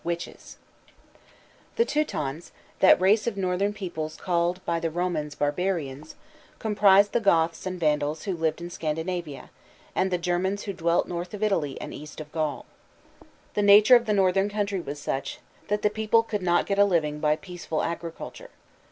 WITCHES 0.03 0.57
The 1.75 1.85
Teutons, 1.85 2.51
that 2.79 2.99
race 2.99 3.27
of 3.27 3.37
northern 3.37 3.71
peoples 3.71 4.15
called 4.15 4.59
by 4.65 4.79
the 4.79 4.89
Romans, 4.89 5.35
"barbarians," 5.35 6.15
comprised 6.57 7.11
the 7.11 7.19
Goths 7.19 7.67
and 7.67 7.79
Vandals 7.79 8.23
who 8.23 8.35
lived 8.35 8.61
in 8.61 8.71
Scandinavia, 8.71 9.51
and 9.93 10.09
the 10.09 10.17
Germans 10.17 10.63
who 10.63 10.73
dwelt 10.73 11.07
north 11.07 11.35
of 11.35 11.43
Italy 11.43 11.79
and 11.79 11.93
east 11.93 12.19
of 12.19 12.31
Gaul. 12.31 12.65
The 13.53 13.61
nature 13.61 13.95
of 13.95 14.07
the 14.07 14.13
northern 14.13 14.49
country 14.49 14.79
was 14.79 14.99
such 14.99 15.37
that 15.67 15.83
the 15.83 15.91
people 15.91 16.23
could 16.23 16.41
not 16.41 16.65
get 16.65 16.79
a 16.79 16.85
living 16.85 17.19
by 17.19 17.35
peaceful 17.35 17.83
agriculture. 17.83 18.49